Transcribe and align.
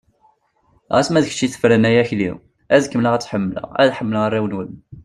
Ɣas 0.95 1.07
ma 1.09 1.19
d 1.23 1.25
kečč 1.31 1.41
i 1.45 1.47
tefren 1.53 1.87
ay 1.89 1.97
Akli, 2.01 2.31
ad 2.75 2.85
kemmleɣ 2.87 3.13
ad 3.15 3.21
tt-ḥemmleɣ, 3.21 3.67
ad 3.81 3.89
ḥemmleɣ 3.97 4.21
arraw-nwen. 4.23 4.71